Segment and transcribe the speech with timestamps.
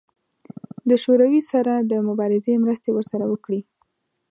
[0.89, 3.61] د شوروي سره د مبارزې مرستې ورسره وکړي.